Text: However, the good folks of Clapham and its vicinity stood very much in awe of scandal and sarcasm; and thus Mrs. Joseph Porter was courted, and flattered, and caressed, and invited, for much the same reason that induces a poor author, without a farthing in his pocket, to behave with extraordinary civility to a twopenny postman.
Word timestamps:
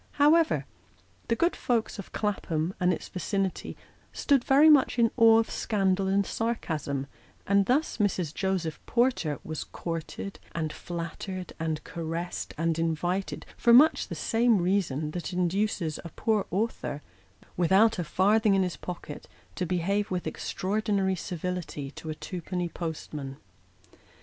However, 0.13 0.65
the 1.27 1.35
good 1.35 1.55
folks 1.55 1.99
of 1.99 2.11
Clapham 2.11 2.73
and 2.79 2.91
its 2.91 3.07
vicinity 3.07 3.77
stood 4.11 4.43
very 4.43 4.67
much 4.67 4.97
in 4.97 5.11
awe 5.15 5.37
of 5.37 5.51
scandal 5.51 6.07
and 6.07 6.25
sarcasm; 6.25 7.05
and 7.45 7.67
thus 7.67 7.97
Mrs. 7.97 8.33
Joseph 8.33 8.83
Porter 8.87 9.37
was 9.43 9.63
courted, 9.63 10.39
and 10.55 10.73
flattered, 10.73 11.53
and 11.59 11.83
caressed, 11.83 12.55
and 12.57 12.79
invited, 12.79 13.45
for 13.55 13.73
much 13.73 14.07
the 14.07 14.15
same 14.15 14.57
reason 14.59 15.11
that 15.11 15.33
induces 15.33 15.99
a 16.03 16.09
poor 16.09 16.47
author, 16.49 17.03
without 17.55 17.99
a 17.99 18.03
farthing 18.03 18.55
in 18.55 18.63
his 18.63 18.77
pocket, 18.77 19.27
to 19.53 19.67
behave 19.67 20.09
with 20.09 20.25
extraordinary 20.25 21.15
civility 21.15 21.91
to 21.91 22.09
a 22.09 22.15
twopenny 22.15 22.69
postman. 22.69 23.37